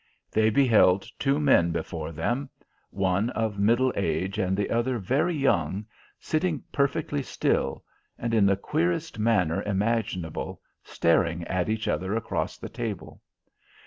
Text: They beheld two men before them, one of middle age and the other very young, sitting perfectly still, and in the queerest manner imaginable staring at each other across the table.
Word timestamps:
They 0.31 0.49
beheld 0.49 1.05
two 1.19 1.39
men 1.39 1.69
before 1.71 2.11
them, 2.11 2.49
one 2.89 3.29
of 3.29 3.59
middle 3.59 3.93
age 3.95 4.39
and 4.39 4.57
the 4.57 4.71
other 4.71 4.97
very 4.97 5.35
young, 5.35 5.85
sitting 6.19 6.63
perfectly 6.71 7.21
still, 7.21 7.83
and 8.17 8.33
in 8.33 8.47
the 8.47 8.57
queerest 8.57 9.19
manner 9.19 9.61
imaginable 9.61 10.59
staring 10.83 11.43
at 11.45 11.69
each 11.69 11.87
other 11.87 12.15
across 12.15 12.57
the 12.57 12.67
table. 12.67 13.21